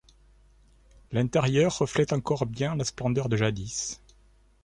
[1.11, 4.01] L'intérieur reflète encore bien la splendeur de jadis.